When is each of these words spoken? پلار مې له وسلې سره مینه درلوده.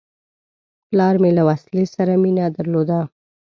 پلار 0.89 1.15
مې 1.21 1.31
له 1.37 1.43
وسلې 1.49 1.85
سره 1.95 2.13
مینه 2.23 2.45
درلوده. 2.57 2.99